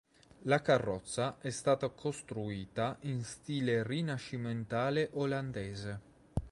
[0.45, 6.01] La carrozza è stata costruita in stile rinascimentale olandese.